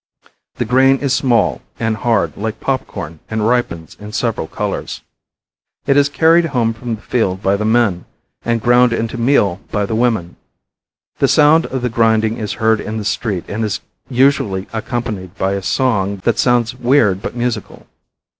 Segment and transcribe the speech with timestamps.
[0.55, 5.01] The grain is small and hard like popcorn and ripens in several colors.
[5.85, 8.05] It is carried home from the field by the men,
[8.43, 10.37] and ground into meal by the women.
[11.19, 13.79] The sound of the grinding is heard in the street and is
[14.09, 17.85] usually accompanied by a song that sounds weird but musical.